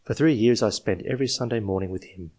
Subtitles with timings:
[0.07, 2.29] 169 three years I spent every Sunday morning with him.